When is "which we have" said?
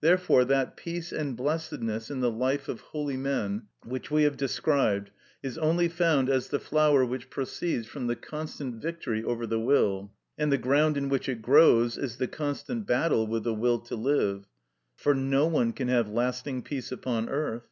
3.84-4.38